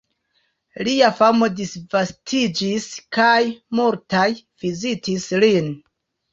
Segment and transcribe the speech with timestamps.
[0.87, 3.37] Lia famo disvastiĝis kaj
[3.81, 4.27] multaj
[4.67, 5.73] vizitis lin.